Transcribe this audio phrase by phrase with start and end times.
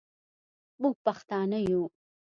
[0.81, 1.81] موږ پښتانه یو